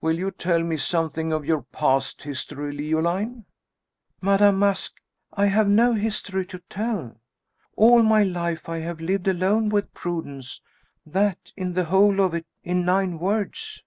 Will 0.00 0.18
you 0.18 0.32
tell 0.32 0.64
me 0.64 0.76
something 0.76 1.32
of 1.32 1.44
your 1.46 1.62
past 1.62 2.24
history, 2.24 2.72
Leoline?" 2.72 3.44
"Madame 4.20 4.58
Masque, 4.58 4.98
I 5.32 5.46
have 5.46 5.68
no 5.68 5.92
history 5.94 6.44
to 6.46 6.58
tell. 6.68 7.20
All 7.76 8.02
my 8.02 8.24
life 8.24 8.68
I 8.68 8.78
have 8.78 9.00
lived 9.00 9.28
alone 9.28 9.68
with 9.68 9.94
Prudence; 9.94 10.62
that 11.06 11.52
in 11.56 11.74
the 11.74 11.84
whole 11.84 12.18
of 12.20 12.34
it 12.34 12.46
in 12.64 12.84
nine 12.84 13.20
words." 13.20 13.84